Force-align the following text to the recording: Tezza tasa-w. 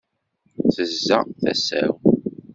Tezza 0.73 1.19
tasa-w. 1.41 1.93